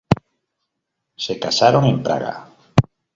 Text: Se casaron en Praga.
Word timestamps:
Se 1.15 1.39
casaron 1.39 1.85
en 1.85 2.01
Praga. 2.01 2.47